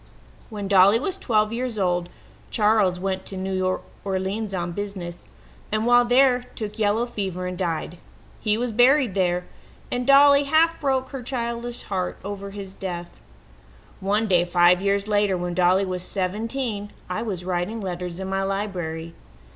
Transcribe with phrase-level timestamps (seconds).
[0.49, 2.09] "When Dolly was twelve years old
[2.49, 5.25] Charles went to New Orleans on business,
[5.71, 7.99] and while there took yellow fever and died.
[8.39, 9.43] He was buried there,
[9.91, 13.11] and Dolly half broke her childish heart over his death.
[13.99, 18.41] "One day, five years later, when Dolly was seventeen, I was writing letters in my
[18.41, 19.13] library.